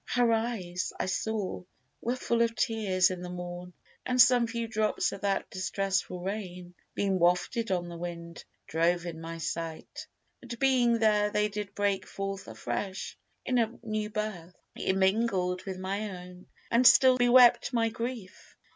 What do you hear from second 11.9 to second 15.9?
forth afresh In a new birth, immingled with